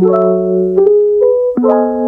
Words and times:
Thank 0.00 0.78
you. 1.58 1.99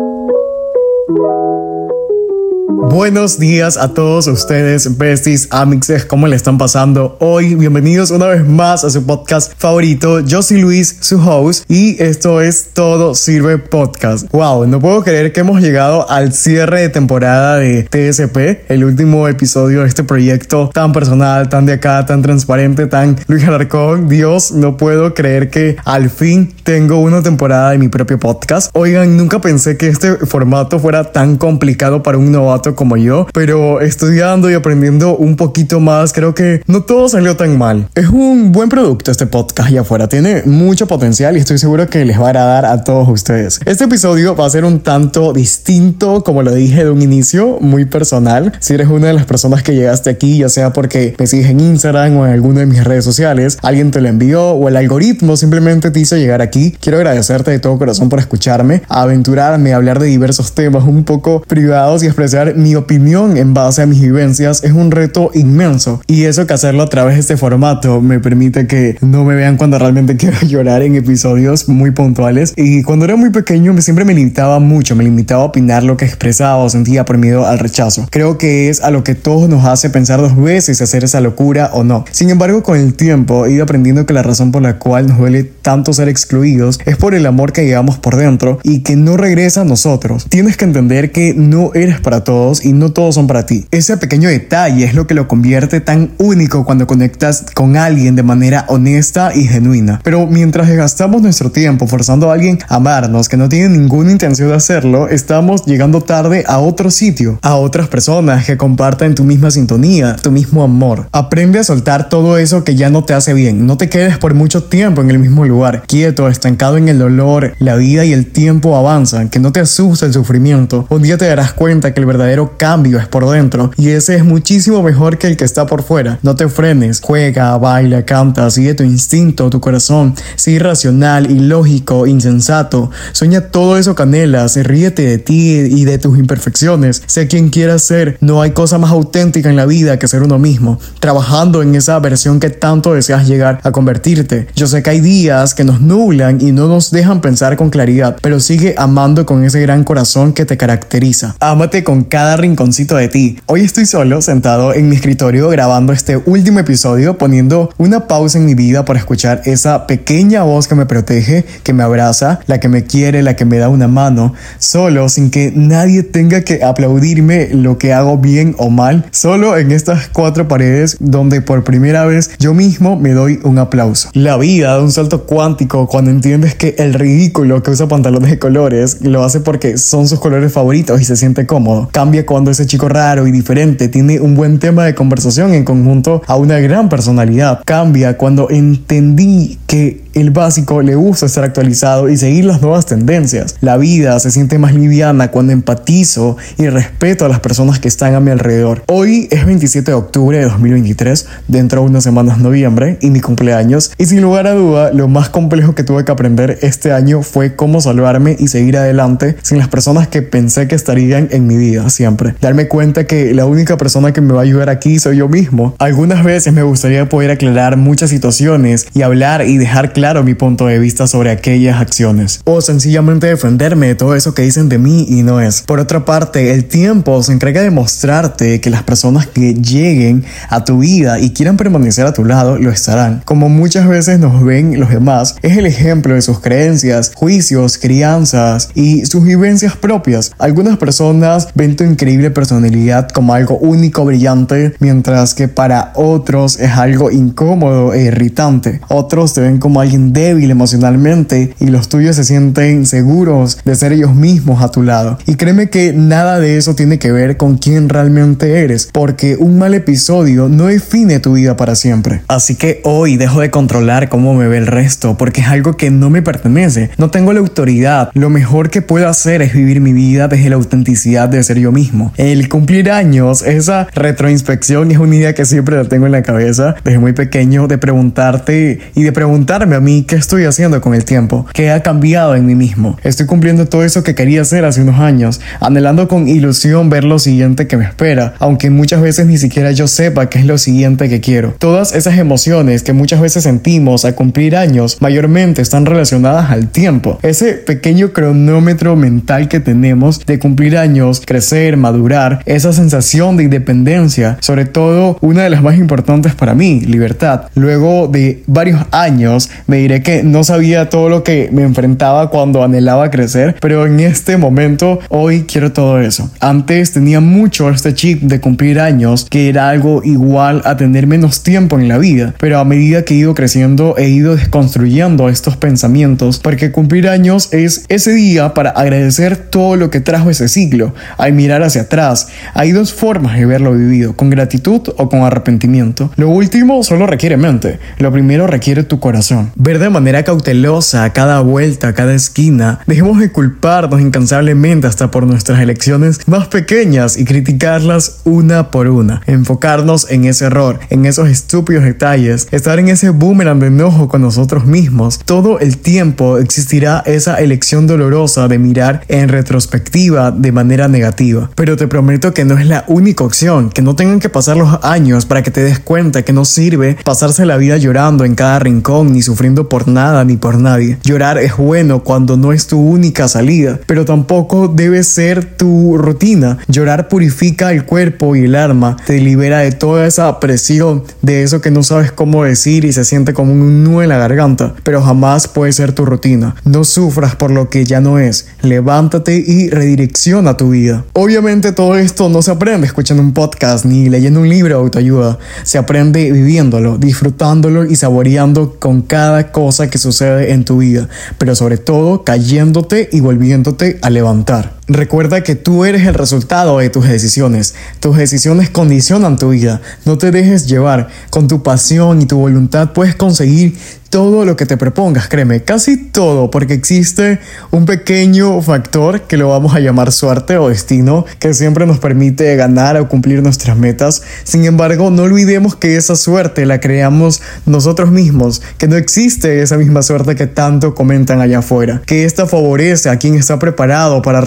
Buenos 2.93 3.39
días 3.39 3.79
a 3.79 3.95
todos 3.95 4.27
ustedes, 4.27 4.99
besties, 4.99 5.49
amixes, 5.51 6.05
¿cómo 6.05 6.29
le 6.29 6.37
están 6.37 6.59
pasando 6.59 7.17
hoy? 7.21 7.55
Bienvenidos 7.55 8.11
una 8.11 8.27
vez 8.27 8.47
más 8.47 8.85
a 8.85 8.91
su 8.91 9.07
podcast 9.07 9.55
favorito. 9.57 10.21
Yo 10.21 10.43
soy 10.43 10.61
Luis, 10.61 10.99
su 11.01 11.19
host, 11.19 11.65
y 11.71 11.97
esto 12.03 12.43
es 12.43 12.75
Todo 12.75 13.15
Sirve 13.15 13.57
Podcast. 13.57 14.31
Wow, 14.31 14.67
no 14.67 14.79
puedo 14.79 15.03
creer 15.03 15.33
que 15.33 15.41
hemos 15.41 15.63
llegado 15.63 16.11
al 16.11 16.35
cierre 16.35 16.83
de 16.83 16.89
temporada 16.91 17.57
de 17.57 17.85
TSP, 17.85 18.71
el 18.71 18.85
último 18.85 19.27
episodio 19.27 19.81
de 19.81 19.89
este 19.89 20.05
proyecto 20.05 20.69
tan 20.75 20.93
personal, 20.93 21.49
tan 21.49 21.65
de 21.65 21.73
acá, 21.73 22.05
tan 22.05 22.21
transparente, 22.21 22.89
tan 22.89 23.17
Luis 23.27 23.43
Alarcón. 23.45 24.07
Dios, 24.07 24.53
no 24.53 24.77
puedo 24.77 25.15
creer 25.15 25.49
que 25.49 25.77
al 25.87 26.11
fin 26.11 26.53
tengo 26.63 26.99
una 26.99 27.23
temporada 27.23 27.71
de 27.71 27.79
mi 27.79 27.89
propio 27.89 28.19
podcast. 28.19 28.71
Oigan, 28.75 29.17
nunca 29.17 29.41
pensé 29.41 29.79
que 29.79 29.89
este 29.89 30.27
formato 30.27 30.79
fuera 30.79 31.11
tan 31.11 31.39
complicado 31.39 32.03
para 32.03 32.19
un 32.19 32.31
novato 32.31 32.82
como 32.83 32.97
yo, 32.97 33.29
pero 33.33 33.81
estudiando 33.81 34.51
y 34.51 34.55
aprendiendo 34.55 35.17
un 35.17 35.37
poquito 35.37 35.79
más, 35.79 36.13
creo 36.13 36.35
que 36.35 36.63
no 36.67 36.83
todo 36.83 37.09
salió 37.09 37.37
tan 37.37 37.57
mal. 37.57 37.87
Es 37.95 38.09
un 38.09 38.51
buen 38.51 38.69
producto 38.69 39.13
este 39.13 39.27
podcast 39.27 39.69
allá 39.69 39.83
afuera, 39.83 40.09
tiene 40.09 40.43
mucho 40.47 40.89
potencial 40.89 41.37
y 41.37 41.39
estoy 41.39 41.59
seguro 41.59 41.87
que 41.87 42.05
les 42.05 42.19
va 42.19 42.25
a 42.25 42.31
agradar 42.31 42.65
a 42.65 42.83
todos 42.83 43.09
ustedes. 43.09 43.61
Este 43.67 43.85
episodio 43.85 44.35
va 44.35 44.47
a 44.47 44.51
ser 44.51 44.65
un 44.65 44.81
tanto 44.81 45.33
distinto, 45.33 46.25
como 46.25 46.43
lo 46.43 46.53
dije 46.53 46.83
de 46.83 46.91
un 46.91 47.03
inicio, 47.03 47.59
muy 47.61 47.85
personal. 47.85 48.53
Si 48.59 48.75
eres 48.75 48.89
una 48.89 49.07
de 49.07 49.13
las 49.13 49.27
personas 49.27 49.63
que 49.63 49.77
llegaste 49.77 50.11
aquí, 50.11 50.39
ya 50.39 50.49
sea 50.49 50.73
porque 50.73 51.15
me 51.21 51.29
sigues 51.29 51.51
en 51.51 51.61
Instagram 51.61 52.17
o 52.17 52.27
en 52.27 52.33
alguna 52.33 52.61
de 52.61 52.67
mis 52.67 52.83
redes 52.83 53.05
sociales, 53.05 53.59
alguien 53.63 53.93
te 53.93 54.01
lo 54.01 54.09
envió 54.09 54.51
o 54.51 54.69
el 54.69 54.77
algoritmo 54.77 55.37
simplemente 55.37 55.93
te 55.93 56.01
hizo 56.01 56.17
llegar 56.17 56.43
aquí, 56.43 56.75
quiero 56.81 56.99
agradecerte 56.99 57.53
de 57.53 57.61
todo 57.61 57.79
corazón 57.79 58.09
por 58.09 58.19
escucharme, 58.19 58.83
aventurarme 58.89 59.73
hablar 59.73 60.01
de 60.01 60.07
diversos 60.07 60.53
temas 60.53 60.83
un 60.83 61.05
poco 61.05 61.43
privados 61.43 62.03
y 62.03 62.07
expresar 62.07 62.57
mi 62.57 62.72
opinión 62.75 63.37
en 63.37 63.55
base 63.55 63.83
a 63.83 63.87
mis 63.87 64.01
vivencias 64.01 64.63
es 64.65 64.73
un 64.73 64.91
reto 64.91 65.31
inmenso 65.35 66.01
y 66.07 66.25
eso 66.25 66.47
que 66.47 66.55
hacerlo 66.55 66.83
a 66.83 66.89
través 66.89 67.15
de 67.15 67.21
este 67.21 67.37
formato 67.37 68.01
me 68.01 68.21
permite 68.21 68.67
que 68.67 68.97
no 69.01 69.25
me 69.25 69.35
vean 69.35 69.57
cuando 69.57 69.79
realmente 69.79 70.17
quiero 70.19 70.39
llorar 70.47 70.83
en 70.83 70.97
episodios 70.97 71.69
muy 71.69 71.91
puntuales 71.91 72.53
y 72.57 72.83
cuando 72.83 73.05
era 73.05 73.17
muy 73.17 73.31
pequeño 73.31 73.81
siempre 73.81 74.05
me 74.05 74.15
limitaba 74.15 74.59
mucho, 74.59 74.95
me 74.97 75.05
limitaba 75.05 75.43
a 75.43 75.47
opinar 75.47 75.83
lo 75.83 75.97
que 75.97 76.05
expresaba 76.05 76.57
o 76.57 76.69
sentía 76.69 77.05
por 77.05 77.19
miedo 77.19 77.47
al 77.47 77.59
rechazo. 77.59 78.07
Creo 78.11 78.39
que 78.39 78.69
es 78.69 78.81
a 78.83 78.91
lo 78.91 79.05
que 79.05 79.15
todos 79.15 79.49
nos 79.49 79.65
hace 79.65 79.91
pensar 79.91 80.21
dos 80.21 80.37
veces 80.37 80.81
hacer 80.83 81.05
esa 81.05 81.21
locura 81.21 81.71
o 81.73 81.85
no. 81.85 82.05
Sin 82.11 82.31
embargo, 82.31 82.63
con 82.63 82.79
el 82.79 82.95
tiempo 82.95 83.47
he 83.47 83.53
ido 83.53 83.65
aprendiendo 83.65 84.07
que 84.07 84.13
la 84.13 84.23
razón 84.23 84.53
por 84.53 84.63
la 84.63 84.79
cual 84.79 85.09
nos 85.09 85.19
duele 85.19 85.45
tanto 85.45 85.93
ser 85.93 86.09
excluidos 86.09 86.79
es 86.85 86.97
por 86.97 87.15
el 87.15 87.27
amor 87.27 87.53
que 87.53 87.65
llevamos 87.65 87.99
por 87.99 88.17
dentro 88.17 88.59
y 88.63 88.81
que 88.81 88.97
no 88.97 89.17
regresa 89.17 89.63
a 89.63 89.65
nosotros. 89.65 90.27
Tienes 90.29 90.57
que 90.57 90.65
entender 90.65 91.13
que 91.13 91.35
no 91.35 91.73
eres 91.75 92.01
para 92.01 92.25
todos 92.25 92.62
y 92.65 92.73
no 92.73 92.93
todos 92.93 93.15
son 93.15 93.27
para 93.27 93.47
ti. 93.47 93.67
Ese 93.71 93.97
pequeño 93.97 94.29
detalle 94.29 94.85
es 94.85 94.95
lo 94.95 95.07
que 95.07 95.15
lo 95.15 95.29
convierte 95.29 95.81
tan 95.81 96.13
único 96.19 96.65
cuando 96.65 96.87
conectas 96.87 97.45
con 97.55 97.77
alguien 97.77 98.17
de 98.17 98.23
manera 98.23 98.65
honesta 98.69 99.33
y 99.35 99.45
genuina. 99.45 100.01
Pero 100.05 100.27
mientras 100.27 100.69
gastamos 100.71 101.23
nuestro 101.23 101.51
tiempo 101.51 101.87
forzando 101.87 102.31
a 102.31 102.35
alguien 102.35 102.59
a 102.69 102.77
amarnos 102.77 103.29
que 103.29 103.37
no 103.37 103.49
tiene 103.49 103.69
ninguna 103.71 104.13
intención 104.13 104.49
de 104.49 104.55
hacerlo, 104.55 105.09
estamos 105.09 105.65
llegando 105.67 106.01
tarde 106.01 106.45
a 106.47 106.59
otro 106.59 106.91
sitio, 106.91 107.39
a 107.43 107.57
otras 107.57 107.89
personas 107.89 108.45
que 108.47 108.57
compartan 108.57 109.15
tu 109.15 109.25
misma 109.25 109.51
sintonía, 109.51 110.17
tu 110.17 110.31
mismo 110.31 110.63
amor. 110.63 111.09
Aprende 111.13 111.59
a 111.59 111.65
soltar 111.65 112.09
todo 112.09 112.39
eso 112.39 112.65
que 112.65 112.75
ya 112.75 112.91
no 112.91 113.05
te 113.05 113.15
hace 113.15 113.35
bien. 113.35 113.67
No 113.67 113.77
te 113.77 113.89
quedes 113.89 114.19
por 114.19 114.35
mucho 114.35 114.65
tiempo 114.65 115.01
en 115.01 115.11
el 115.11 115.19
mismo 115.19 115.45
lugar, 115.45 115.83
quieto, 115.87 116.29
estancado 116.29 116.77
en 116.77 116.89
el 116.89 116.99
dolor. 116.99 117.55
La 117.59 117.77
vida 117.77 118.05
y 118.05 118.13
el 118.13 118.27
tiempo 118.27 118.77
avanzan, 118.77 119.29
que 119.29 119.39
no 119.39 119.53
te 119.53 119.61
asusta 119.61 120.07
el 120.07 120.13
sufrimiento. 120.13 120.87
Un 120.89 121.03
día 121.03 121.19
te 121.19 121.27
darás 121.27 121.53
cuenta 121.53 121.95
que 121.95 122.01
el 122.01 122.07
verdadero 122.07 122.52
cambio 122.57 122.99
es 122.99 123.07
por 123.07 123.29
dentro 123.29 123.71
y 123.77 123.89
ese 123.89 124.17
es 124.17 124.25
muchísimo 124.25 124.83
mejor 124.83 125.19
que 125.19 125.27
el 125.27 125.37
que 125.37 125.45
está 125.45 125.67
por 125.67 125.83
fuera. 125.83 126.19
No 126.23 126.35
te 126.37 126.49
frenes, 126.49 127.01
juega, 127.03 127.57
baila, 127.59 128.05
canta, 128.05 128.51
sigue 128.51 128.75
tu 128.75 128.83
instinto, 128.83 129.51
tu 129.51 129.61
corazón, 129.61 130.15
sé 130.37 130.53
irracional, 130.53 131.31
ilógico, 131.31 132.07
insensato, 132.07 132.91
sueña 133.13 133.43
todo 133.49 133.77
eso 133.77 133.95
canelas, 133.95 134.57
ríete 134.57 135.03
de 135.03 135.19
ti 135.19 135.51
y 135.53 135.85
de 135.85 135.99
tus 135.99 136.19
imperfecciones, 136.19 137.03
sé 137.07 137.29
quien 137.29 137.51
quieras 137.51 137.83
ser, 137.83 138.17
no 138.21 138.43
hay 138.43 138.53
cosa 138.53 138.79
más 138.79 138.91
auténtica 138.91 139.49
en 139.49 139.57
la 139.57 139.67
vida 139.67 139.99
que 139.99 140.09
ser 140.09 140.23
uno 140.23 140.39
mismo, 140.39 140.79
trabajando 141.01 141.63
en 141.63 141.75
esa 141.75 141.99
versión 141.99 142.41
que 142.41 142.51
tanto 142.51 142.95
deseas 142.95 143.27
llegar 143.27 143.61
a 143.63 143.71
convertirte. 143.71 144.49
Yo 144.55 144.67
sé 144.67 144.83
que 144.83 144.91
hay 144.91 145.01
días 145.01 145.55
que 145.55 145.65
nos 145.65 145.81
nublan 145.81 146.41
y 146.41 146.53
no 146.53 146.69
nos 146.69 146.91
dejan 146.91 147.21
pensar 147.21 147.57
con 147.57 147.71
claridad, 147.71 148.17
pero 148.21 148.41
sigue 148.41 148.75
amando 148.77 149.27
con 149.27 149.45
ese 149.45 149.61
gran 149.61 149.85
corazón 149.85 150.33
que 150.33 150.45
te 150.45 150.57
caracteriza. 150.57 151.35
Ámate 151.41 151.85
con 151.85 152.05
cada 152.05 152.32
rinconcito 152.37 152.97
de 152.97 153.09
ti. 153.09 153.39
Hoy 153.47 153.63
estoy 153.63 153.87
solo, 153.87 154.23
sentado 154.23 154.75
en 154.75 154.89
mi 154.89 154.97
escritorio 154.97 155.49
grabando 155.49 155.93
este 155.93 156.17
último 156.17 156.61
episodio, 156.61 157.19
poniendo 157.19 157.71
una 157.79 158.07
pausa 158.07 158.39
en 158.39 158.47
mi 158.47 158.55
vida 158.55 158.85
para 158.85 158.99
escuchar 158.99 159.43
esa 159.45 159.87
pequeña 159.87 160.43
voz 160.43 160.69
que 160.69 160.75
me 160.75 160.87
protege, 160.87 161.45
que 161.63 161.73
me 161.73 161.83
abraza, 161.83 162.41
la 162.47 162.61
que 162.61 162.69
me 162.69 162.85
quiere, 162.85 163.23
la 163.23 163.37
que 163.37 163.45
me 163.45 163.59
da 163.59 163.69
una 163.69 163.89
mano, 163.89 164.35
solo, 164.59 165.09
sin 165.09 165.31
que 165.31 165.53
nadie 165.55 166.03
tenga 166.03 166.43
que 166.43 166.65
aplaudirme 166.65 167.49
lo 167.53 167.79
que 167.79 167.93
hago 167.93 168.19
bien 168.19 168.55
o 168.59 168.71
mal, 168.71 169.07
solo 169.11 169.57
en 169.57 169.73
estas 169.73 170.09
cuatro 170.09 170.49
paredes 170.49 170.97
donde 171.01 171.43
por 171.43 171.65
primera 171.65 172.05
vez 172.05 172.31
yo 172.39 172.55
mismo 172.55 172.97
me 172.97 173.13
doy 173.13 173.41
un 173.45 173.59
aplauso. 173.59 174.11
La 174.15 174.37
vida 174.37 174.75
da 174.75 174.83
un 174.83 174.93
salto 174.93 175.25
cuántico 175.25 175.87
cuando 175.87 176.11
entiendes 176.11 176.55
que 176.55 176.75
el 176.79 176.95
ridículo 176.95 177.63
que 177.63 177.71
usa 177.71 177.89
pantalones 177.89 178.31
de 178.31 178.39
colores 178.39 178.99
lo 179.03 179.25
hace 179.25 179.41
porque 179.41 179.79
son 179.79 180.09
sus 180.09 180.21
colores 180.21 180.53
favoritos 180.53 181.01
y 181.01 181.05
se 181.05 181.17
siente 181.17 181.47
cómodo. 181.47 181.89
Cambia 181.93 182.22
cuando 182.25 182.51
ese 182.51 182.67
chico 182.67 182.89
raro 182.89 183.27
y 183.27 183.33
diferente 183.33 183.89
tiene 183.89 184.21
un 184.21 184.35
buen 184.35 184.59
tema 184.59 184.85
de 184.85 184.95
conversación 184.95 185.55
en 185.55 185.65
conjunto 185.65 186.23
a 186.27 186.37
una 186.37 186.59
gran 186.59 186.89
personalidad. 186.89 187.63
Cambia 187.65 188.17
cuando 188.17 188.51
entendí 188.51 189.59
que 189.67 190.05
el 190.15 190.31
básico 190.31 190.83
le 190.83 190.95
gusta 190.95 191.27
estar 191.27 191.45
actualizado 191.45 192.09
y 192.09 192.17
seguir 192.17 192.45
las 192.45 192.61
nuevas 192.61 192.87
tendencias. 192.87 193.57
La 193.61 193.77
vida 193.77 194.19
se 194.21 194.31
siente 194.31 194.59
más 194.59 194.75
liviana 194.75 195.31
cuando 195.31 195.53
empatizo 195.53 196.37
y 196.59 196.69
respeto 196.69 197.25
a 197.25 197.29
las 197.29 197.41
personas 197.41 197.79
que 197.79 197.89
están 197.89 198.15
a 198.15 198.21
mi 198.21 198.31
alrededor. 198.31 198.83
Hoy 198.89 199.29
es 199.31 199.47
27 199.47 199.91
de 199.91 199.95
octubre 199.95 200.39
de 200.39 200.45
2023, 200.45 201.27
dentro 201.49 201.81
de 201.81 201.87
unas 201.89 202.05
semanas 202.05 202.39
noviembre 202.39 202.99
y 203.01 203.11
mi 203.11 203.21
cumpleaños. 203.21 203.93
Y 203.99 204.07
sin 204.07 204.21
lugar 204.21 204.47
a 204.47 204.53
duda, 204.53 204.93
lo 204.93 205.09
más 205.09 205.31
complejo 205.31 205.75
que 205.75 205.85
tuve 205.85 206.05
que 206.05 206.13
aprender 206.13 206.59
este 206.63 206.93
año 206.93 207.23
fue 207.23 207.57
cómo 207.57 207.81
salvarme 207.81 208.37
y 208.39 208.49
seguir 208.49 208.77
adelante 208.77 209.37
sin 209.43 209.59
las 209.59 209.69
personas 209.69 210.09
que 210.09 210.23
pensé 210.23 210.69
que 210.69 210.75
estarían 210.75 211.29
en 211.31 211.47
mi 211.47 211.57
vida 211.57 211.89
siempre. 211.91 212.35
Darme 212.41 212.69
cuenta 212.69 213.05
que 213.05 213.35
la 213.35 213.47
única 213.47 213.77
persona 213.77 214.13
que 214.13 214.21
me 214.21 214.35
va 214.35 214.41
a 214.41 214.45
ayudar 214.45 214.69
aquí 214.69 214.99
soy 214.99 215.19
yo 215.19 215.29
mismo. 215.29 215.75
Algunas 215.79 216.25
veces 216.25 216.53
me 216.53 216.63
gustaría 216.63 217.09
poder 217.09 217.31
aclarar 217.31 217.77
muchas 217.77 218.11
situaciones 218.11 218.87
y 218.93 219.03
hablar 219.03 219.47
y 219.47 219.57
dejar 219.57 219.93
claro 219.93 220.02
mi 220.03 220.35
punto 220.35 220.67
de 220.67 220.81
vista 220.81 221.07
sobre 221.07 221.31
aquellas 221.31 221.81
acciones. 221.81 222.41
O 222.45 222.61
sencillamente 222.61 223.29
defenderme 223.29 223.87
de 223.87 223.95
todo 223.95 224.17
eso 224.17 224.35
que 224.35 224.43
dicen 224.43 224.69
de 224.69 224.79
mí 224.79 225.07
y 225.09 225.23
no 225.23 225.41
es. 225.41 225.63
Por 225.63 225.79
otra 225.79 226.05
parte, 226.05 226.53
el 226.53 226.65
tiempo 226.65 227.23
se 227.23 227.33
encarga 227.33 227.63
de 227.63 227.71
mostrarte 227.71 228.61
que 228.61 228.69
las 228.69 228.83
personas 228.83 229.29
que 229.29 229.55
lleguen 229.55 230.25
a 230.49 230.65
tu 230.65 230.81
vida 230.81 231.21
y 231.21 231.31
quieran 231.31 231.57
permanecer 231.57 232.05
a 232.05 232.13
tu 232.13 232.25
lado 232.25 232.59
lo 232.59 232.71
estarán. 232.71 233.23
Como 233.25 233.49
muchas 233.49 233.87
veces 233.87 234.19
nos 234.19 234.45
ven 234.45 234.81
los 234.81 234.91
demás, 234.91 235.37
es 235.41 235.57
el 235.57 235.67
ejemplo 235.67 236.15
de 236.15 236.23
sus 236.23 236.41
creencias, 236.41 237.13
juicios, 237.15 237.79
crianzas 237.79 238.71
y 238.75 239.07
sus 239.07 239.25
vivencias 239.25 239.77
propias. 239.77 240.33
Algunas 240.39 240.79
personas 240.79 241.49
ven 241.55 241.77
tu 241.77 241.85
increíble 241.85 242.33
personalidad 242.33 243.09
como 243.09 243.35
algo 243.35 243.57
único, 243.59 244.05
brillante, 244.05 244.75
mientras 244.81 245.35
que 245.35 245.47
para 245.47 245.93
otros 245.95 246.59
es 246.59 246.73
algo 246.73 247.13
incómodo 247.13 247.95
e 247.95 248.03
irritante. 248.07 248.81
Otros 248.89 249.35
te 249.35 249.43
ven 249.43 249.59
como 249.59 249.81
alguien 249.93 250.15
débil 250.15 250.51
emocionalmente 250.51 251.55
y 251.61 251.67
los 251.67 251.91
tuyos 251.91 252.17
se 252.17 252.25
sienten 252.25 252.87
seguros 252.87 253.59
de 253.63 253.75
ser 253.75 253.93
ellos 253.93 254.15
mismos 254.15 254.63
a 254.63 254.71
tu 254.71 254.83
lado. 254.83 255.19
Y 255.27 255.35
créeme 255.35 255.69
que 255.69 255.93
nada 255.93 256.41
de 256.41 256.57
eso 256.57 256.75
tiene 256.75 256.99
que 256.99 257.13
ver 257.13 257.37
con 257.37 257.59
quién 257.59 257.91
realmente 257.91 258.65
eres, 258.65 258.89
porque 258.91 259.37
un 259.37 259.59
mal 259.59 259.75
episodio 259.75 260.49
no 260.49 260.67
define 260.69 261.21
tu 261.21 261.35
vida 261.35 261.59
para 261.59 261.75
siempre. 261.75 262.23
Así 262.29 262.55
que 262.55 262.81
hoy 262.85 263.19
dejo 263.19 263.41
de 263.41 263.51
controlar 263.51 264.09
cómo 264.09 264.33
me 264.33 264.49
ve 264.49 264.57
el 264.57 264.67
resto, 264.67 265.19
porque 265.19 265.43
es 265.43 265.49
algo 265.49 265.77
que 265.77 265.91
no 265.91 266.09
me 266.09 266.23
pertenece. 266.23 266.89
No 266.97 267.11
tengo 267.11 267.35
la 267.35 267.41
autoridad. 267.41 268.11
Lo 268.15 268.31
mejor 268.31 268.71
que 268.71 268.81
puedo 268.81 269.11
hacer 269.11 269.43
es 269.43 269.53
vivir 269.53 269.83
mi 269.83 269.93
vida 269.93 270.27
desde 270.27 270.49
la 270.49 270.57
autenticidad 270.57 271.29
de 271.29 271.43
ser 271.43 271.59
yo 271.59 271.71
mismo. 271.71 272.15
El 272.17 272.49
cumplir 272.49 272.91
años, 272.91 273.43
esa 273.43 273.89
retroinspección 273.95 274.91
es 274.91 274.97
una 274.97 275.17
idea 275.17 275.35
que 275.35 275.45
siempre 275.45 275.77
la 275.77 275.85
tengo 275.85 276.07
en 276.07 276.13
la 276.13 276.23
cabeza 276.23 276.77
desde 276.83 276.99
muy 276.99 277.13
pequeño 277.13 277.69
de 277.69 277.77
preguntarte 277.77 278.81
y 278.95 279.03
de 279.03 279.13
preguntarme 279.13 279.77
a 279.77 279.82
mí, 279.83 280.05
¿qué 280.09 280.17
estoy 280.17 280.45
haciendo 280.45 280.81
con 280.81 280.95
el 280.95 281.05
tiempo? 281.05 281.47
¿Qué 281.53 281.71
ha 281.71 281.83
cambiado 281.83 282.35
en 282.35 282.47
mí 282.47 282.55
mismo? 282.55 282.97
Estoy 283.03 283.27
cumpliendo 283.27 283.67
todo 283.67 283.85
eso 283.85 284.03
que 284.03 284.15
quería 284.15 284.43
hacer 284.43 284.65
hace 284.65 284.81
unos 284.81 285.01
años, 285.01 285.41
anhelando 285.61 286.09
con 286.09 286.29
ilusión 286.29 286.89
ver 286.89 287.05
lo 287.05 287.19
siguiente 287.19 287.67
que 287.67 287.77
me 287.77 287.85
espera, 287.85 288.35
aunque 288.39 288.71
muchas 288.71 289.03
veces 289.03 289.27
ni 289.27 289.37
siquiera 289.39 289.73
yo 289.73 289.89
sepa 289.89 290.31
qué 290.31 290.39
es 290.39 290.47
lo 290.47 290.57
siguiente 290.57 291.09
que 291.09 291.21
quiero. 291.21 291.55
Todas 291.59 291.95
esas 291.95 292.19
emociones 292.19 292.83
que 292.83 292.93
muchas 292.93 293.21
veces 293.21 293.43
sentimos 293.43 294.05
al 294.05 294.15
cumplir 294.15 294.57
años 294.57 294.99
mayormente 295.01 295.63
están 295.63 295.85
relacionadas 295.85 296.51
al 296.51 296.69
tiempo. 296.69 297.19
Ese 297.23 297.55
pequeño 297.55 298.13
cronómetro 298.13 298.97
mental 298.97 299.49
que 299.49 299.61
tenemos 299.61 300.25
de 300.25 300.39
cumplir 300.39 300.79
años, 300.79 301.23
crecer, 301.25 301.77
madurar, 301.77 302.41
esa 302.47 302.73
sensación 302.73 303.37
de 303.37 303.45
independencia, 303.45 304.37
sobre 304.41 304.65
todo 304.65 305.19
una 305.21 305.43
de 305.43 305.51
las 305.51 305.63
más 305.63 305.77
importantes 305.77 306.35
para 306.35 306.55
mí, 306.55 306.81
libertad. 306.81 307.43
Luego 307.55 308.09
de 308.09 308.43
varios 308.47 308.85
años 308.91 309.51
me 309.73 309.79
diré 309.79 310.03
que 310.03 310.23
no 310.23 310.45
sabía 310.45 310.91
todo 310.91 311.09
lo 311.09 311.25
que 311.25 311.49
me 311.51 311.63
enfrentaba 311.63 312.29
cuando 312.29 312.63
anhelaba 312.63 313.11
crecer, 313.11 313.57
pero 313.59 313.87
en 313.87 314.01
este 314.01 314.37
momento 314.37 314.99
hoy 315.09 315.45
quiero 315.45 315.73
todo 315.73 315.99
eso. 315.99 316.31
Antes 316.41 316.93
tenía 316.93 317.21
mucho 317.21 317.71
este 317.71 317.95
chip 317.95 318.21
de 318.21 318.39
cumplir 318.39 318.79
años 318.79 319.27
que 319.31 319.49
era 319.49 319.71
algo 319.71 320.03
igual 320.05 320.61
a 320.67 320.77
tener 320.77 321.07
menos 321.07 321.43
tiempo 321.43 321.79
en 321.79 321.89
la 321.89 321.97
vida, 321.97 322.35
pero 322.39 322.59
a 322.59 322.67
medida 322.67 323.07
que 323.07 323.15
he 323.15 323.17
ido 323.17 323.33
creciendo 323.33 323.95
he 323.97 324.11
ido 324.11 324.37
desconstruyendo 324.37 325.31
estos 325.31 325.57
pensamientos 325.57 326.39
porque 326.39 326.71
cumplir 326.71 327.09
años 327.09 327.49
es 327.55 327.87
ese 327.89 328.13
día 328.13 328.53
para 328.53 328.73
agradecer 328.73 329.39
todo 329.39 329.77
lo 329.77 329.89
que 329.89 330.01
trajo 330.01 330.29
ese 330.29 330.49
ciclo, 330.49 330.93
al 331.17 331.33
mirar 331.33 331.63
hacia 331.63 331.83
atrás. 331.83 332.29
Hay 332.53 332.73
dos 332.73 332.93
formas 332.93 333.39
de 333.39 333.47
verlo 333.47 333.73
vivido, 333.73 334.17
con 334.17 334.29
gratitud 334.29 334.83
o 334.99 335.09
con 335.09 335.23
arrepentimiento. 335.23 336.13
Lo 336.17 336.29
último 336.29 336.83
solo 336.83 337.07
requiere 337.07 337.39
mente, 337.39 337.79
lo 337.97 338.13
primero 338.13 338.47
requiere 338.47 338.85
tu 338.85 339.01
corazón. 339.01 339.51
Ver 339.65 339.79
de 339.79 339.91
manera 339.91 340.25
cautelosa 340.25 341.13
cada 341.13 341.39
vuelta, 341.39 341.95
cada 341.95 342.15
esquina, 342.15 342.81
dejemos 342.89 343.21
de 343.21 343.31
culparnos 343.31 344.01
incansablemente 344.01 344.89
hasta 344.89 345.13
por 345.13 345.25
nuestras 345.25 345.61
elecciones 345.61 346.19
más 346.27 346.49
pequeñas 346.49 347.17
y 347.17 347.25
criticarlas 347.25 348.23
una 348.25 348.73
por 348.73 348.89
una. 348.89 349.23
Enfocarnos 349.25 350.11
en 350.11 350.25
ese 350.25 350.47
error, 350.47 350.81
en 350.91 351.07
esos 351.07 351.29
estúpidos 351.29 351.85
detalles, 351.85 352.49
estar 352.51 352.81
en 352.81 352.89
ese 352.89 353.11
boomerang 353.11 353.61
de 353.61 353.69
enojo 353.69 354.09
con 354.09 354.23
nosotros 354.23 354.67
mismos. 354.67 355.21
Todo 355.25 355.61
el 355.61 355.79
tiempo 355.79 356.39
existirá 356.39 357.01
esa 357.07 357.37
elección 357.37 357.87
dolorosa 357.87 358.49
de 358.49 358.59
mirar 358.59 359.05
en 359.07 359.29
retrospectiva 359.29 360.33
de 360.33 360.51
manera 360.51 360.89
negativa. 360.89 361.51
Pero 361.55 361.77
te 361.77 361.87
prometo 361.87 362.35
que 362.35 362.45
no 362.45 362.59
es 362.59 362.67
la 362.67 362.85
única 362.89 363.23
opción, 363.23 363.71
que 363.71 363.81
no 363.81 363.95
tengan 363.95 364.19
que 364.19 364.29
pasar 364.29 364.57
los 364.57 364.81
años 364.83 365.25
para 365.25 365.45
que 365.45 365.53
te 365.53 365.63
des 365.63 365.79
cuenta 365.79 366.23
que 366.23 366.33
no 366.33 366.45
sirve 366.45 366.97
pasarse 367.05 367.47
la 367.47 367.59
vida 367.59 367.77
llorando 367.77 368.25
en 368.25 368.35
cada 368.35 368.59
rincón, 368.59 369.13
ni 369.13 369.23
sufriendo 369.23 369.52
por 369.55 369.89
nada 369.89 370.25
ni 370.25 370.37
por 370.37 370.59
nadie. 370.59 370.99
Llorar 371.05 371.39
es 371.39 371.57
bueno 371.57 372.03
cuando 372.03 372.37
no 372.37 372.53
es 372.53 372.67
tu 372.67 372.79
única 372.81 373.29
salida, 373.29 373.79
pero 373.87 374.05
tampoco 374.05 374.69
debe 374.69 375.03
ser 375.05 375.57
tu 375.57 375.97
rutina. 375.99 376.59
Llorar 376.69 377.09
purifica 377.09 377.73
el 377.73 377.85
cuerpo 377.85 378.35
y 378.37 378.45
el 378.45 378.55
alma, 378.55 378.97
te 379.07 379.21
libera 379.21 379.59
de 379.59 379.73
toda 379.73 380.07
esa 380.07 380.41
presión, 380.41 381.05
de 381.23 381.43
eso 381.43 381.61
que 381.61 381.71
no 381.71 381.83
sabes 381.83 382.13
cómo 382.13 382.45
decir 382.45 382.85
y 382.85 382.93
se 382.93 383.05
siente 383.05 383.35
como 383.35 383.53
un 383.53 383.85
nudo 383.85 384.03
en 384.03 384.09
la 384.09 384.19
garganta, 384.19 384.75
pero 384.83 385.03
jamás 385.03 385.49
puede 385.49 385.73
ser 385.73 385.93
tu 385.93 386.05
rutina. 386.05 386.55
No 386.65 386.85
sufras 386.85 387.37
por 387.37 387.51
lo 387.51 387.69
que 387.69 387.85
ya 387.85 388.01
no 388.01 388.19
es, 388.19 388.49
levántate 388.63 389.37
y 389.37 389.69
redirecciona 389.71 390.57
tu 390.57 390.71
vida. 390.71 391.05
Obviamente 391.13 391.73
todo 391.73 391.97
esto 391.97 392.29
no 392.29 392.43
se 392.43 392.51
aprende 392.51 392.87
escuchando 392.87 393.23
un 393.23 393.33
podcast 393.33 393.85
ni 393.85 394.09
leyendo 394.09 394.41
un 394.41 394.49
libro 394.49 394.77
de 394.77 394.83
autoayuda, 394.83 395.39
se 395.63 395.79
aprende 395.79 396.33
viviéndolo, 396.33 396.99
disfrutándolo 396.99 397.85
y 397.85 397.97
saboreando 397.97 398.77
con 398.79 399.03
cada 399.03 399.42
cosa 399.51 399.91
que 399.91 399.99
sucede 399.99 400.53
en 400.53 400.65
tu 400.65 400.79
vida, 400.79 401.09
pero 401.39 401.55
sobre 401.55 401.79
todo 401.79 402.25
cayéndote 402.25 403.09
y 403.11 403.21
volviéndote 403.21 403.99
a 404.03 404.11
levantar. 404.11 404.82
Recuerda 404.89 405.45
que 405.45 405.55
tú 405.55 405.85
eres 405.85 406.07
el 406.09 406.15
resultado 406.15 406.79
de 406.79 406.91
tus 406.91 407.07
decisiones. 407.07 407.75
Tus 408.01 408.17
decisiones 408.17 408.69
condicionan 408.69 409.37
tu 409.37 409.51
vida. 409.51 409.81
No 410.05 410.19
te 410.19 410.33
dejes 410.33 410.67
llevar. 410.67 411.09
Con 411.31 411.47
tu 411.47 411.63
pasión 411.63 412.21
y 412.21 412.27
tu 412.27 412.39
voluntad 412.39 412.93
puedes 412.93 413.15
conseguir 413.15 413.77
todo 414.13 414.45
lo 414.45 414.57
que 414.59 414.67
te 414.67 414.77
propongas, 414.77 415.27
créeme, 415.27 415.63
casi 415.63 415.97
todo, 415.97 416.51
porque 416.51 416.75
existe 416.75 417.39
un 417.71 417.87
pequeño 417.87 418.61
factor 418.61 419.23
que 419.23 419.39
lo 419.39 419.49
vamos 419.49 419.75
a 419.75 419.81
llamar 419.81 420.13
suerte 420.13 420.59
o 420.59 420.69
destino, 420.69 421.25
que 421.39 421.55
siempre 421.55 421.87
nos 421.87 421.99
permite 421.99 422.55
ganar 422.57 422.99
o 422.99 423.09
cumplir 423.09 423.43
nuestras 423.43 423.75
metas. 423.75 424.21
Sin 424.45 424.67
embargo, 424.67 425.11
no 425.11 425.23
olvidemos 425.23 425.77
que 425.77 425.97
esa 425.97 426.15
suerte 426.15 426.67
la 426.67 426.79
creamos 426.79 427.41
nosotros 427.65 428.11
mismos, 428.11 428.61
que 428.77 428.87
no 428.87 428.97
existe 428.97 429.63
esa 429.63 429.79
misma 429.79 430.03
suerte 430.03 430.37
que 430.37 430.47
tanto 430.47 430.95
comentan 430.95 431.41
allá 431.41 431.61
afuera, 431.61 432.03
que 432.05 432.27
esta 432.27 432.47
favorece 432.47 433.09
a 433.09 433.17
quien 433.17 433.37
está 433.37 433.59
preparado 433.59 434.21
para 434.21 434.43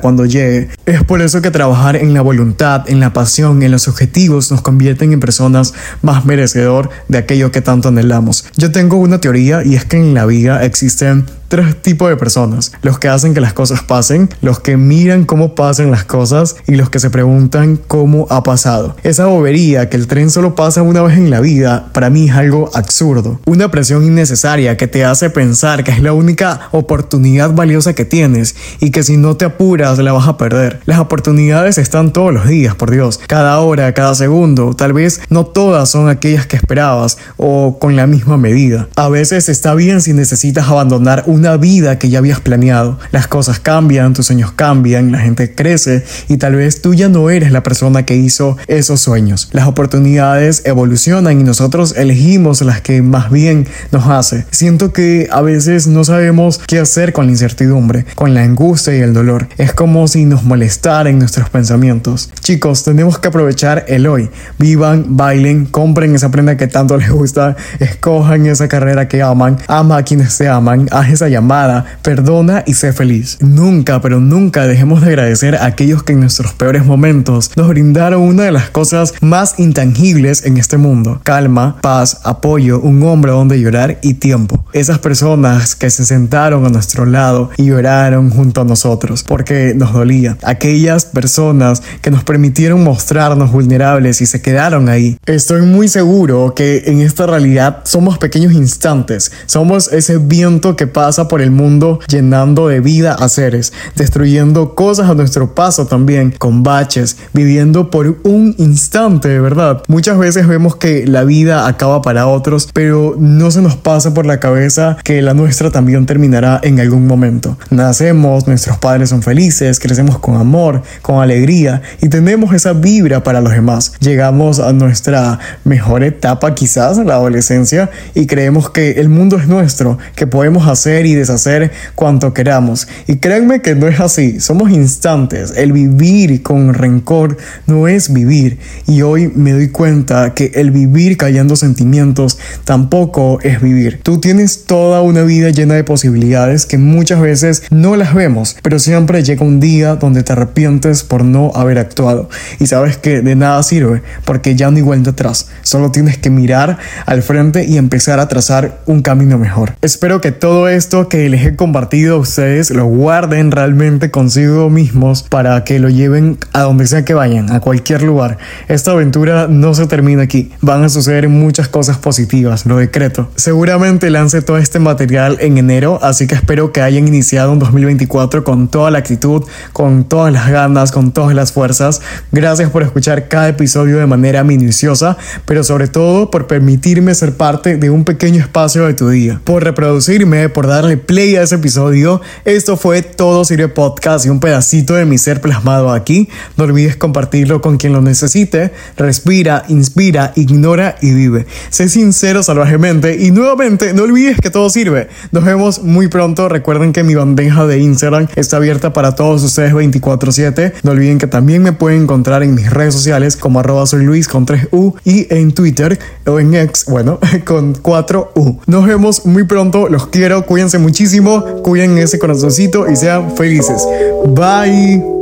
cuando 0.00 0.26
llegue. 0.26 0.68
Es 0.86 1.04
por 1.04 1.22
eso 1.22 1.40
que 1.42 1.50
trabajar 1.50 1.96
en 1.96 2.14
la 2.14 2.22
voluntad, 2.22 2.88
en 2.88 3.00
la 3.00 3.12
pasión, 3.12 3.62
en 3.62 3.70
los 3.70 3.88
objetivos 3.88 4.50
nos 4.50 4.62
convierten 4.62 5.12
en 5.12 5.20
personas 5.20 5.74
más 6.02 6.24
merecedor 6.24 6.90
de 7.08 7.18
aquello 7.18 7.52
que 7.52 7.60
tanto 7.60 7.88
anhelamos. 7.88 8.44
Yo 8.56 8.72
tengo 8.72 8.96
una 8.96 9.20
teoría 9.20 9.62
y 9.64 9.74
es 9.74 9.84
que 9.84 9.96
en 9.96 10.14
la 10.14 10.26
vida 10.26 10.64
existen 10.64 11.26
tres 11.52 11.82
tipos 11.82 12.08
de 12.08 12.16
personas. 12.16 12.72
Los 12.80 12.98
que 12.98 13.08
hacen 13.08 13.34
que 13.34 13.42
las 13.42 13.52
cosas 13.52 13.82
pasen, 13.82 14.30
los 14.40 14.58
que 14.60 14.78
miran 14.78 15.26
cómo 15.26 15.54
pasan 15.54 15.90
las 15.90 16.04
cosas 16.04 16.56
y 16.66 16.76
los 16.76 16.88
que 16.88 16.98
se 16.98 17.10
preguntan 17.10 17.78
cómo 17.88 18.26
ha 18.30 18.42
pasado. 18.42 18.96
Esa 19.02 19.26
bobería 19.26 19.90
que 19.90 19.98
el 19.98 20.06
tren 20.06 20.30
solo 20.30 20.54
pasa 20.54 20.80
una 20.80 21.02
vez 21.02 21.18
en 21.18 21.28
la 21.28 21.40
vida, 21.40 21.90
para 21.92 22.08
mí 22.08 22.30
es 22.30 22.34
algo 22.34 22.70
absurdo. 22.72 23.38
Una 23.44 23.70
presión 23.70 24.02
innecesaria 24.02 24.78
que 24.78 24.86
te 24.86 25.04
hace 25.04 25.28
pensar 25.28 25.84
que 25.84 25.90
es 25.90 26.00
la 26.00 26.14
única 26.14 26.70
oportunidad 26.72 27.50
valiosa 27.50 27.92
que 27.92 28.06
tienes 28.06 28.54
y 28.80 28.90
que 28.90 29.02
si 29.02 29.18
no 29.18 29.36
te 29.36 29.44
apuras 29.44 29.98
la 29.98 30.12
vas 30.12 30.28
a 30.28 30.38
perder. 30.38 30.80
Las 30.86 31.00
oportunidades 31.00 31.76
están 31.76 32.14
todos 32.14 32.32
los 32.32 32.48
días, 32.48 32.76
por 32.76 32.90
Dios. 32.90 33.20
Cada 33.26 33.58
hora, 33.58 33.92
cada 33.92 34.14
segundo. 34.14 34.72
Tal 34.72 34.94
vez 34.94 35.20
no 35.28 35.44
todas 35.44 35.90
son 35.90 36.08
aquellas 36.08 36.46
que 36.46 36.56
esperabas 36.56 37.18
o 37.36 37.78
con 37.78 37.94
la 37.94 38.06
misma 38.06 38.38
medida. 38.38 38.88
A 38.96 39.10
veces 39.10 39.50
está 39.50 39.74
bien 39.74 40.00
si 40.00 40.14
necesitas 40.14 40.66
abandonar 40.70 41.24
un 41.26 41.41
una 41.42 41.56
vida 41.56 41.98
que 41.98 42.08
ya 42.08 42.20
habías 42.20 42.38
planeado. 42.38 43.00
Las 43.10 43.26
cosas 43.26 43.58
cambian, 43.58 44.14
tus 44.14 44.26
sueños 44.26 44.52
cambian, 44.52 45.10
la 45.10 45.18
gente 45.18 45.56
crece 45.56 46.04
y 46.28 46.36
tal 46.36 46.54
vez 46.54 46.80
tú 46.82 46.94
ya 46.94 47.08
no 47.08 47.30
eres 47.30 47.50
la 47.50 47.64
persona 47.64 48.04
que 48.04 48.14
hizo 48.14 48.56
esos 48.68 49.00
sueños. 49.00 49.48
Las 49.50 49.66
oportunidades 49.66 50.62
evolucionan 50.66 51.40
y 51.40 51.42
nosotros 51.42 51.94
elegimos 51.96 52.62
las 52.62 52.80
que 52.80 53.02
más 53.02 53.28
bien 53.32 53.66
nos 53.90 54.06
hace. 54.06 54.46
Siento 54.52 54.92
que 54.92 55.26
a 55.32 55.40
veces 55.40 55.88
no 55.88 56.04
sabemos 56.04 56.60
qué 56.64 56.78
hacer 56.78 57.12
con 57.12 57.26
la 57.26 57.32
incertidumbre, 57.32 58.06
con 58.14 58.34
la 58.34 58.44
angustia 58.44 58.96
y 58.96 59.00
el 59.00 59.12
dolor. 59.12 59.48
Es 59.58 59.72
como 59.72 60.06
si 60.06 60.24
nos 60.26 60.44
molestaran 60.44 61.18
nuestros 61.18 61.50
pensamientos. 61.50 62.30
Chicos, 62.38 62.84
tenemos 62.84 63.18
que 63.18 63.26
aprovechar 63.26 63.84
el 63.88 64.06
hoy. 64.06 64.30
Vivan, 64.60 65.16
bailen, 65.16 65.66
compren 65.66 66.14
esa 66.14 66.30
prenda 66.30 66.56
que 66.56 66.68
tanto 66.68 66.96
les 66.96 67.10
gusta, 67.10 67.56
escojan 67.80 68.46
esa 68.46 68.68
carrera 68.68 69.08
que 69.08 69.22
aman, 69.22 69.58
ama 69.66 69.96
a 69.96 70.02
quienes 70.04 70.32
se 70.34 70.48
aman, 70.48 70.86
haz 70.92 71.10
esa 71.10 71.31
llamada, 71.32 71.84
perdona 72.02 72.62
y 72.66 72.74
sé 72.74 72.92
feliz. 72.92 73.38
Nunca, 73.40 74.00
pero 74.00 74.20
nunca 74.20 74.66
dejemos 74.66 75.00
de 75.00 75.08
agradecer 75.08 75.56
a 75.56 75.66
aquellos 75.66 76.02
que 76.02 76.12
en 76.12 76.20
nuestros 76.20 76.52
peores 76.52 76.84
momentos 76.84 77.50
nos 77.56 77.68
brindaron 77.68 78.22
una 78.22 78.44
de 78.44 78.52
las 78.52 78.70
cosas 78.70 79.14
más 79.20 79.58
intangibles 79.58 80.44
en 80.44 80.56
este 80.58 80.76
mundo. 80.76 81.20
Calma, 81.24 81.78
paz, 81.80 82.20
apoyo, 82.24 82.80
un 82.80 83.02
hombro 83.02 83.34
donde 83.34 83.60
llorar 83.60 83.98
y 84.02 84.14
tiempo. 84.14 84.64
Esas 84.72 84.98
personas 84.98 85.74
que 85.74 85.90
se 85.90 86.04
sentaron 86.04 86.64
a 86.66 86.68
nuestro 86.68 87.06
lado 87.06 87.50
y 87.56 87.66
lloraron 87.66 88.30
junto 88.30 88.60
a 88.60 88.64
nosotros 88.64 89.22
porque 89.22 89.74
nos 89.74 89.92
dolía. 89.92 90.36
Aquellas 90.42 91.04
personas 91.06 91.82
que 92.00 92.10
nos 92.10 92.24
permitieron 92.24 92.84
mostrarnos 92.84 93.50
vulnerables 93.52 94.20
y 94.20 94.26
se 94.26 94.40
quedaron 94.42 94.88
ahí. 94.88 95.18
Estoy 95.26 95.62
muy 95.62 95.88
seguro 95.88 96.54
que 96.54 96.84
en 96.86 97.00
esta 97.00 97.26
realidad 97.26 97.80
somos 97.84 98.18
pequeños 98.18 98.52
instantes. 98.52 99.32
Somos 99.46 99.92
ese 99.92 100.18
viento 100.18 100.76
que 100.76 100.86
pasa 100.86 101.21
por 101.28 101.42
el 101.42 101.50
mundo 101.50 101.98
llenando 102.08 102.68
de 102.68 102.80
vida 102.80 103.14
a 103.14 103.28
seres, 103.28 103.72
destruyendo 103.96 104.74
cosas 104.74 105.10
a 105.10 105.14
nuestro 105.14 105.54
paso 105.54 105.86
también, 105.86 106.32
con 106.38 106.62
baches, 106.62 107.16
viviendo 107.32 107.90
por 107.90 108.18
un 108.24 108.54
instante, 108.58 109.28
de 109.28 109.40
verdad. 109.40 109.82
Muchas 109.88 110.18
veces 110.18 110.46
vemos 110.46 110.76
que 110.76 111.06
la 111.06 111.24
vida 111.24 111.66
acaba 111.66 112.02
para 112.02 112.26
otros, 112.26 112.68
pero 112.72 113.16
no 113.18 113.50
se 113.50 113.62
nos 113.62 113.76
pasa 113.76 114.14
por 114.14 114.26
la 114.26 114.40
cabeza 114.40 114.96
que 115.04 115.22
la 115.22 115.34
nuestra 115.34 115.70
también 115.70 116.06
terminará 116.06 116.60
en 116.62 116.80
algún 116.80 117.06
momento. 117.06 117.56
Nacemos, 117.70 118.46
nuestros 118.46 118.78
padres 118.78 119.10
son 119.10 119.22
felices, 119.22 119.78
crecemos 119.78 120.18
con 120.18 120.36
amor, 120.36 120.82
con 121.02 121.22
alegría 121.22 121.82
y 122.00 122.08
tenemos 122.08 122.54
esa 122.54 122.72
vibra 122.72 123.22
para 123.22 123.40
los 123.40 123.52
demás. 123.52 123.92
Llegamos 124.00 124.58
a 124.60 124.72
nuestra 124.72 125.38
mejor 125.64 126.02
etapa 126.02 126.54
quizás, 126.54 126.98
la 126.98 127.14
adolescencia, 127.14 127.90
y 128.14 128.26
creemos 128.26 128.70
que 128.70 128.92
el 128.92 129.08
mundo 129.08 129.36
es 129.36 129.48
nuestro, 129.48 129.98
que 130.14 130.26
podemos 130.26 130.68
hacer 130.68 131.01
hacer 131.02 131.06
y 131.06 131.14
deshacer 131.14 131.70
cuanto 131.94 132.32
queramos. 132.32 132.88
Y 133.06 133.16
créanme 133.16 133.60
que 133.60 133.74
no 133.74 133.88
es 133.88 134.00
así, 134.00 134.40
somos 134.40 134.70
instantes. 134.70 135.52
El 135.56 135.72
vivir 135.72 136.42
con 136.42 136.74
rencor 136.74 137.36
no 137.66 137.88
es 137.88 138.12
vivir. 138.12 138.58
Y 138.86 139.02
hoy 139.02 139.30
me 139.34 139.52
doy 139.52 139.68
cuenta 139.68 140.34
que 140.34 140.52
el 140.54 140.70
vivir 140.70 141.16
callando 141.16 141.56
sentimientos 141.56 142.38
tampoco 142.64 143.38
es 143.42 143.60
vivir. 143.60 144.00
Tú 144.02 144.20
tienes 144.20 144.64
toda 144.64 145.02
una 145.02 145.22
vida 145.22 145.50
llena 145.50 145.74
de 145.74 145.84
posibilidades 145.84 146.66
que 146.66 146.78
muchas 146.78 147.20
veces 147.20 147.62
no 147.70 147.96
las 147.96 148.14
vemos, 148.14 148.56
pero 148.62 148.78
siempre 148.78 149.22
llega 149.22 149.44
un 149.44 149.60
día 149.60 149.96
donde 149.96 150.22
te 150.22 150.32
arrepientes 150.32 151.02
por 151.02 151.24
no 151.24 151.52
haber 151.54 151.78
actuado. 151.78 152.28
Y 152.60 152.66
sabes 152.66 152.96
que 152.96 153.20
de 153.22 153.34
nada 153.36 153.62
sirve 153.62 154.02
porque 154.24 154.54
ya 154.54 154.70
no 154.70 154.76
hay 154.76 154.82
vuelta 154.82 155.10
atrás. 155.10 155.48
Solo 155.62 155.90
tienes 155.90 156.18
que 156.18 156.30
mirar 156.30 156.78
al 157.06 157.22
frente 157.22 157.64
y 157.64 157.76
empezar 157.76 158.20
a 158.20 158.28
trazar 158.28 158.82
un 158.86 159.02
camino 159.02 159.38
mejor. 159.38 159.74
Espero 159.82 160.20
que 160.20 160.32
todo 160.32 160.68
esto 160.68 160.91
que 160.92 161.26
les 161.30 161.46
he 161.46 161.56
compartido 161.56 162.16
a 162.16 162.18
ustedes 162.18 162.70
lo 162.70 162.84
guarden 162.84 163.50
realmente 163.50 164.10
consigo 164.10 164.68
mismos 164.68 165.22
para 165.22 165.64
que 165.64 165.78
lo 165.78 165.88
lleven 165.88 166.36
a 166.52 166.62
donde 166.62 166.86
sea 166.86 167.02
que 167.02 167.14
vayan, 167.14 167.50
a 167.50 167.60
cualquier 167.60 168.02
lugar. 168.02 168.36
Esta 168.68 168.90
aventura 168.90 169.46
no 169.48 169.72
se 169.72 169.86
termina 169.86 170.24
aquí. 170.24 170.52
Van 170.60 170.84
a 170.84 170.90
suceder 170.90 171.30
muchas 171.30 171.68
cosas 171.68 171.96
positivas, 171.96 172.66
lo 172.66 172.76
decreto. 172.76 173.30
Seguramente 173.36 174.10
lance 174.10 174.42
todo 174.42 174.58
este 174.58 174.80
material 174.80 175.38
en 175.40 175.56
enero, 175.56 175.98
así 176.02 176.26
que 176.26 176.34
espero 176.34 176.72
que 176.72 176.82
hayan 176.82 177.08
iniciado 177.08 177.52
un 177.52 177.58
2024 177.58 178.44
con 178.44 178.68
toda 178.68 178.90
la 178.90 178.98
actitud, 178.98 179.44
con 179.72 180.04
todas 180.04 180.30
las 180.30 180.50
ganas, 180.50 180.92
con 180.92 181.12
todas 181.12 181.34
las 181.34 181.52
fuerzas. 181.52 182.02
Gracias 182.32 182.68
por 182.68 182.82
escuchar 182.82 183.28
cada 183.28 183.48
episodio 183.48 183.96
de 183.96 184.06
manera 184.06 184.44
minuciosa, 184.44 185.16
pero 185.46 185.64
sobre 185.64 185.88
todo 185.88 186.30
por 186.30 186.46
permitirme 186.46 187.14
ser 187.14 187.34
parte 187.34 187.78
de 187.78 187.88
un 187.88 188.04
pequeño 188.04 188.40
espacio 188.40 188.86
de 188.86 188.92
tu 188.92 189.08
día, 189.08 189.40
por 189.42 189.64
reproducirme, 189.64 190.50
por 190.50 190.66
darle 190.82 190.96
play 190.96 191.36
a 191.36 191.42
ese 191.42 191.54
episodio. 191.54 192.20
Esto 192.44 192.76
fue 192.76 193.02
Todo 193.02 193.44
Sirve 193.44 193.68
Podcast 193.68 194.26
y 194.26 194.30
un 194.30 194.40
pedacito 194.40 194.94
de 194.94 195.04
mi 195.04 195.16
ser 195.16 195.40
plasmado 195.40 195.92
aquí. 195.92 196.28
No 196.56 196.64
olvides 196.64 196.96
compartirlo 196.96 197.60
con 197.60 197.76
quien 197.76 197.92
lo 197.92 198.02
necesite. 198.02 198.72
Respira, 198.96 199.64
inspira, 199.68 200.32
ignora 200.34 200.96
y 201.00 201.12
vive. 201.12 201.46
Sé 201.70 201.88
sincero 201.88 202.42
salvajemente 202.42 203.16
y 203.16 203.30
nuevamente 203.30 203.94
no 203.94 204.02
olvides 204.02 204.38
que 204.40 204.50
todo 204.50 204.68
sirve. 204.70 205.08
Nos 205.30 205.44
vemos 205.44 205.82
muy 205.84 206.08
pronto. 206.08 206.48
Recuerden 206.48 206.92
que 206.92 207.04
mi 207.04 207.14
bandeja 207.14 207.64
de 207.66 207.78
Instagram 207.78 208.26
está 208.34 208.56
abierta 208.56 208.92
para 208.92 209.14
todos 209.14 209.44
ustedes 209.44 209.72
24/7. 209.72 210.72
No 210.82 210.90
olviden 210.90 211.18
que 211.18 211.28
también 211.28 211.62
me 211.62 211.72
pueden 211.72 212.02
encontrar 212.02 212.42
en 212.42 212.54
mis 212.54 212.68
redes 212.70 212.94
sociales 212.94 213.36
como 213.36 213.60
arroba 213.60 213.86
soy 213.86 214.04
Luis 214.04 214.26
con 214.26 214.46
3U 214.46 214.94
y 215.04 215.32
en 215.32 215.52
Twitter 215.52 215.98
o 216.26 216.40
en 216.40 216.54
X, 216.54 216.86
bueno, 216.88 217.20
con 217.44 217.74
4U. 217.74 218.58
Nos 218.66 218.84
vemos 218.84 219.26
muy 219.26 219.44
pronto. 219.44 219.88
Los 219.88 220.08
quiero. 220.08 220.44
Muchísimo. 220.78 221.44
Cuiden 221.62 221.98
ese 221.98 222.18
corazoncito 222.18 222.90
y 222.90 222.96
sean 222.96 223.36
felices. 223.36 223.86
Bye. 224.26 225.21